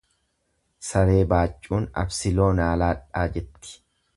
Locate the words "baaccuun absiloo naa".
1.33-2.71